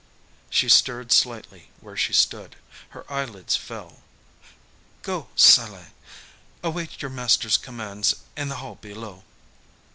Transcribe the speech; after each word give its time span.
She 0.49 0.67
stirred 0.67 1.11
slightly 1.11 1.69
where 1.79 1.95
she 1.95 2.11
stood. 2.11 2.55
Her 2.89 3.05
eyelids 3.07 3.55
fell. 3.55 4.01
"Go, 5.03 5.27
Salai. 5.35 5.91
Await 6.63 7.03
your 7.03 7.11
master's 7.11 7.55
commands 7.59 8.15
in 8.35 8.49
the 8.49 8.55
hall 8.55 8.73
below." 8.81 9.23